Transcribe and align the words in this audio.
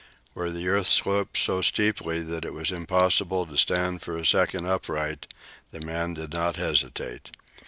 Where 0.33 0.49
the 0.49 0.67
earth 0.67 0.87
sloped 0.87 1.37
so 1.37 1.61
steeply 1.61 2.21
that 2.23 2.43
it 2.43 2.53
was 2.53 2.71
impossible 2.71 3.45
to 3.45 3.55
stand 3.55 4.01
for 4.01 4.17
a 4.17 4.25
second 4.25 4.65
upright, 4.65 5.27
the 5.69 5.79
man 5.79 6.15
did 6.15 6.33
not 6.33 6.55
hesitate. 6.55 7.29